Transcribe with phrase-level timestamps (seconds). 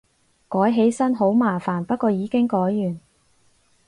[0.49, 2.99] 改起身好麻煩，不過已經改完